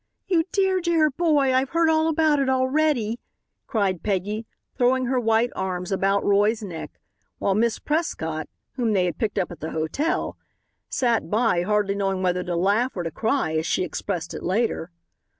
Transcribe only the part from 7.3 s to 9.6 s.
while Miss Prescott, whom they had picked up at